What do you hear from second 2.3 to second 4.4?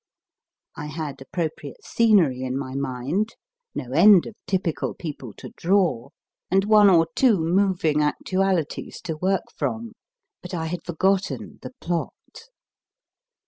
in my mind, no end of